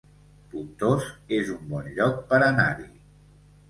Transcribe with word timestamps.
Pontós 0.53 1.05
es 1.41 1.53
un 1.59 1.71
bon 1.77 1.93
lloc 2.01 2.19
per 2.35 2.45
anar-hi 2.51 2.93